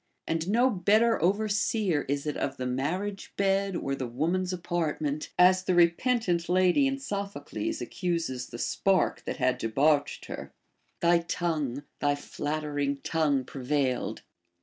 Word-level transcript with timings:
And 0.25 0.49
no 0.49 0.71
better 0.71 1.21
overseer 1.21 2.07
is 2.09 2.25
it 2.25 2.35
of 2.35 2.57
the 2.57 2.65
marriage 2.65 3.33
bed 3.37 3.75
or 3.75 3.93
the 3.93 4.07
woman's 4.07 4.51
apartment; 4.51 5.29
as 5.37 5.63
the 5.65 5.75
repentant 5.75 6.49
lady 6.49 6.87
in 6.87 6.97
Sophocles 6.97 7.81
accuses 7.81 8.47
the 8.47 8.57
spark 8.57 9.23
that 9.25 9.37
had 9.37 9.59
debauched 9.59 10.25
her,— 10.25 10.53
Thy 11.01 11.19
tongue, 11.19 11.83
tliy 12.01 12.17
flattering 12.17 12.97
tongue 13.03 13.43
prevailed. 13.43 14.23